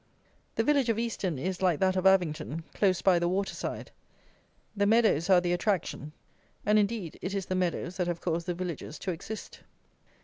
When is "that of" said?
1.79-2.05